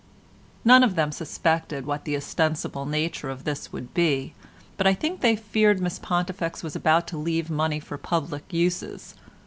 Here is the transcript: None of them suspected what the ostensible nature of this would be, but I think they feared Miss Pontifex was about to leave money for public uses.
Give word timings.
None 0.65 0.81
of 0.81 0.95
them 0.95 1.11
suspected 1.11 1.85
what 1.85 2.05
the 2.05 2.17
ostensible 2.17 2.87
nature 2.87 3.29
of 3.29 3.43
this 3.43 3.71
would 3.71 3.93
be, 3.93 4.33
but 4.75 4.87
I 4.87 4.95
think 4.95 5.21
they 5.21 5.35
feared 5.35 5.79
Miss 5.79 5.99
Pontifex 5.99 6.63
was 6.63 6.75
about 6.75 7.05
to 7.09 7.17
leave 7.17 7.51
money 7.51 7.79
for 7.79 7.99
public 7.99 8.51
uses. 8.51 9.13